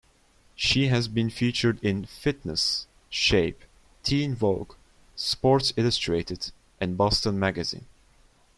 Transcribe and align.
She 0.55 0.87
has 0.87 1.07
been 1.07 1.29
featured 1.29 1.77
in 1.83 2.05
"Fitness", 2.05 2.87
Shape, 3.07 3.63
"Teen 4.01 4.33
Vogue", 4.33 4.73
"Sports 5.15 5.73
Illustrated", 5.77 6.51
and 6.79 6.97
"Boston 6.97 7.37
Magazine". 7.37 7.85